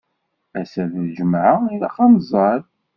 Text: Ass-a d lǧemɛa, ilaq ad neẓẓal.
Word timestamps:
Ass-a 0.59 0.83
d 0.91 0.93
lǧemɛa, 1.07 1.55
ilaq 1.73 1.95
ad 2.03 2.09
neẓẓal. 2.11 2.61